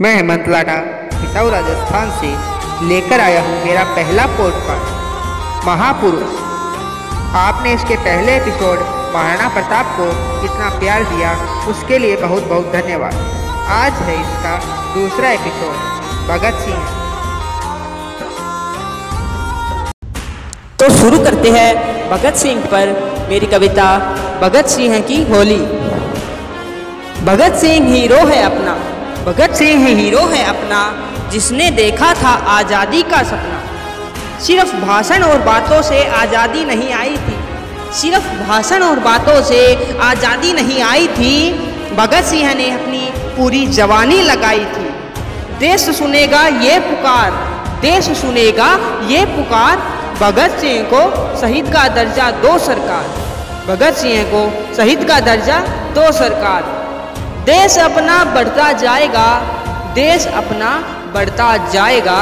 मैं 0.00 0.14
हेमंत 0.16 0.46
लाडा 0.48 0.74
किसाऊ 1.12 1.48
राजस्थान 1.50 2.10
से 2.10 2.28
लेकर 2.88 3.20
आया 3.20 3.40
हूँ 3.42 3.56
मेरा 3.64 3.82
पहला 3.96 4.24
पॉडकास्ट 4.36 5.66
महापुरुष, 5.66 6.36
आपने 7.38 7.72
इसके 7.74 7.96
पहले 7.96 8.36
एपिसोड 8.36 8.78
महाराणा 9.14 9.48
प्रताप 9.48 9.90
को 9.96 10.06
इतना 10.46 10.68
प्यार 10.78 11.04
दिया, 11.04 11.32
उसके 11.70 11.98
लिए 11.98 12.16
बहुत 12.16 12.46
बहुत 12.48 12.72
धन्यवाद। 12.72 13.14
आज 13.72 14.00
है 14.02 14.14
इसका 14.20 14.56
दूसरा 14.94 15.30
एपिसोड 15.30 15.74
भगत 16.28 16.62
सिंह। 16.64 16.86
तो 20.78 20.88
शुरू 20.94 21.18
करते 21.24 21.50
हैं 21.50 21.74
भगत 22.10 22.36
सिंह 22.36 22.64
पर 22.66 22.94
मेरी 23.30 23.46
कविता, 23.46 23.90
भगत 24.42 24.68
सिंह 24.68 24.98
की 25.02 25.22
होली। 25.24 25.60
भगत 27.26 27.60
सिंह 27.60 27.92
हीरो 27.94 28.26
है 28.26 28.42
अपना। 28.44 28.78
भगत 29.20 29.54
सिंह 29.54 29.86
हीरो 29.86 30.20
है 30.26 30.44
अपना, 30.44 30.78
जिसने 31.32 31.70
देखा 31.70 32.12
था 32.14 32.30
आज़ादी 32.50 33.02
का 33.02 33.22
सपना। 33.22 33.58
सिर्फ़ 34.40 34.74
भाषण 34.76 35.22
और 35.22 35.42
बातों 35.42 35.80
से 35.82 36.04
आज़ादी 36.20 36.64
नहीं 36.64 36.92
आई 36.92 37.16
थी। 37.16 37.36
सिर्फ़ 37.92 38.30
भाषण 38.38 38.82
और 38.82 38.98
बातों 38.98 39.42
से 39.42 39.60
आज़ादी 40.02 40.52
नहीं 40.52 40.80
आई 40.82 41.08
थी, 41.08 41.34
भगत 41.96 42.24
सिंह 42.24 42.54
ने 42.54 42.70
अपनी 42.70 43.02
पूरी 43.36 43.66
जवानी 43.74 44.20
लगाई 44.22 44.64
थी। 44.66 44.88
देश 45.58 45.88
सुनेगा 45.98 46.46
ये 46.64 46.78
पुकार, 46.80 47.30
देश 47.82 48.10
सुनेगा 48.18 48.72
ये 49.06 49.24
पुकार, 49.26 49.76
भगत 50.20 50.58
सिंह 50.60 50.82
को 50.94 51.06
शहीद 51.40 51.72
का 51.72 51.88
दर्जा 51.94 52.30
दो 52.40 52.58
सरकार। 52.58 53.04
भगत 53.68 53.96
सिंह 53.96 54.22
को 54.24 54.50
शहीद 54.76 55.08
का 55.08 55.20
दर्जा 55.20 55.60
दो 55.94 56.12
सरकार। 56.12 56.78
देश 57.46 57.76
अपना 57.78 58.24
बढ़ता 58.24 58.70
जाएगा, 58.72 59.28
देश 59.94 60.26
अपना 60.34 60.70
बढ़ता 61.14 61.56
जाएगा, 61.72 62.18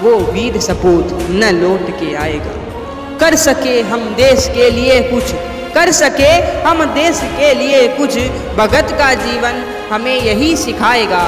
वो 0.00 0.10
वीर 0.32 0.58
सपूत 0.60 1.12
न 1.30 1.50
लौट 1.54 1.90
के 2.00 2.14
आएगा। 2.14 2.52
कर 3.20 3.36
सके 3.36 3.80
हम 3.82 4.04
देश 4.14 4.48
के 4.54 4.68
लिए 4.70 5.00
कुछ, 5.10 5.32
कर 5.74 5.92
सके 5.92 6.30
हम 6.66 6.84
देश 6.94 7.20
के 7.38 7.54
लिए 7.54 7.86
कुछ, 7.96 8.18
भगत 8.58 8.94
का 8.98 9.12
जीवन 9.14 9.64
हमें 9.92 10.16
यही 10.16 10.54
सिखाएगा। 10.56 11.24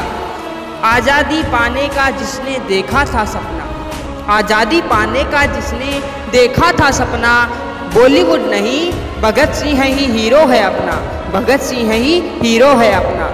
आज़ादी 0.84 1.42
पाने 1.52 1.88
का 1.88 2.10
जिसने 2.18 2.58
देखा 2.68 3.04
था 3.04 3.24
सपना, 3.24 3.72
आज़ादी 4.34 4.80
पाने 4.90 5.24
का 5.32 5.46
जिसने 5.54 6.00
देखा 6.32 6.72
था 6.72 6.90
सपना, 6.92 7.34
बॉलीवुड 7.94 8.50
नहीं, 8.50 8.80
भगत 9.22 9.54
सिंह 9.54 9.82
ही 9.82 10.06
हीरो 10.12 10.46
है 10.46 10.62
अपना। 10.62 11.02
भगत 11.32 11.60
सिंह 11.62 11.92
ही 11.92 12.14
हीरो 12.42 12.68
है 12.76 12.92
अपना। 12.94 13.26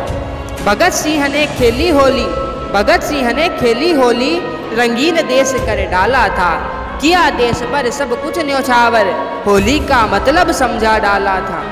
भगत 0.64 0.92
सिंह 0.92 1.26
ने 1.28 1.46
खेली 1.48 1.88
होली, 1.90 2.24
भगत 2.72 3.02
सिंह 3.02 3.32
ने 3.32 3.48
खेली 3.58 3.90
होली, 3.92 4.34
रंगीन 4.74 5.16
देश 5.28 5.52
कर 5.66 5.84
डाला 5.90 6.26
था, 6.28 6.52
किया 7.00 7.28
देश 7.30 7.62
पर 7.72 7.90
सब 7.90 8.10
कुछ 8.22 8.38
न्यौछावर, 8.38 9.10
होली 9.46 9.78
का 9.86 10.06
मतलब 10.06 10.52
समझा 10.52 10.98
डाला 10.98 11.36
था। 11.40 11.62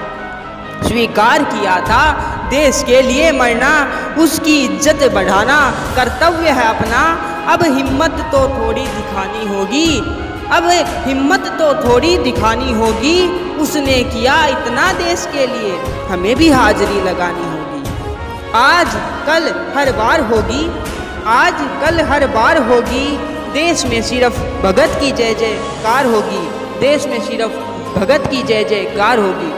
स्वीकार 0.82 1.42
किया 1.44 1.80
था, 1.80 2.02
देश 2.50 2.82
के 2.86 3.00
लिए 3.02 3.30
मरना, 3.32 3.72
उसकी 4.18 4.56
इज़्ज़त 4.64 5.10
बढ़ाना, 5.14 5.58
कर्तव्य 5.96 6.50
है 6.50 6.66
अपना। 6.68 7.02
अब 7.52 7.62
हिम्मत 7.66 8.18
तो 8.32 8.40
थोड़ी 8.56 8.86
दिखानी 8.86 9.46
होगी, 9.48 9.98
अब 10.52 10.68
हिम्मत 11.06 11.46
तो 11.58 11.74
थोड़ी 11.84 12.16
दिखानी 12.18 12.72
होगी। 12.72 13.18
उसने 13.60 14.02
किया 14.04 14.34
इतना 14.46 14.92
देश 14.92 15.26
के 15.32 15.46
लिए, 15.46 15.76
हमें 16.08 16.34
भी 16.36 16.48
हाजिरी 16.50 17.00
लगानी 17.00 17.48
होगी। 17.50 17.82
आज 18.54 18.94
कल 19.26 19.48
हर 19.76 19.92
बार 19.92 20.20
होगी, 20.20 20.64
आज 21.26 21.60
कल 21.82 22.00
हर 22.00 22.26
बार 22.26 22.58
होगी। 22.62 23.06
देश 23.52 23.84
में 23.86 24.00
सिर्फ़ 24.02 24.38
भगत 24.62 24.96
की 25.00 25.10
जय 25.12 25.34
जयकार 25.34 26.06
होगी, 26.06 26.42
देश 26.80 27.06
में 27.06 27.20
सिर्फ़ 27.20 27.58
भगत 27.98 28.26
की 28.30 28.42
जय 28.42 28.64
जयकार 28.64 29.18
होगी। 29.18 29.52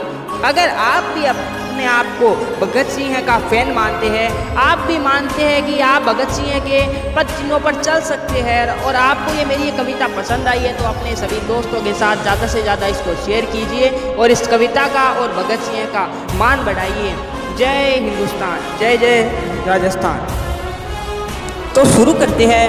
अगर 0.45 0.69
आप 0.85 1.03
भी 1.15 1.25
अपने 1.73 1.85
आप 1.87 2.05
को 2.17 2.29
भगत 2.59 2.89
सिंह 2.91 3.19
का 3.27 3.37
फ़ैन 3.49 3.71
मानते 3.73 4.07
हैं। 4.07 4.55
आप 4.63 4.79
भी 4.87 4.97
मानते 4.99 5.43
हैं 5.43 5.61
कि 5.67 5.79
आप 5.83 6.01
भगत 6.03 6.31
सिंह 6.31 6.59
के 6.65 6.81
पद 7.15 7.29
चिन्हों 7.29 7.59
पर 7.59 7.81
चल 7.81 8.01
सकते 8.09 8.41
हैं 8.47 8.59
और 8.79 8.95
आपको 8.97 9.33
ये 9.35 9.45
मेरी 9.45 9.63
ये 9.63 9.71
कविता 9.77 10.07
पसंद 10.17 10.47
आई 10.47 10.59
है 10.59 10.73
तो 10.77 10.83
अपने 10.85 11.15
सभी 11.15 11.39
दोस्तों 11.47 11.81
के 11.83 11.93
साथ 12.01 12.21
ज़्यादा 12.21 12.47
से 12.47 12.61
ज़्यादा 12.61 12.87
इसको 12.87 13.15
शेयर 13.25 13.45
कीजिए 13.53 13.89
और 14.13 14.31
इस 14.31 14.47
कविता 14.47 14.87
का 14.93 15.09
और 15.21 15.33
भगत 15.33 15.65
सिंह 15.69 15.85
का 15.95 16.05
मान 16.37 16.63
बढ़ाइए। 16.65 17.15
जय 17.57 17.97
हिंदुस्तान। 17.97 18.59
जय 18.79 18.97
जय 18.97 19.17
राजस्थान। 19.67 20.19
तो 21.75 21.85
शुरू 21.91 22.13
करते 22.15 22.45
हैं। 22.47 22.65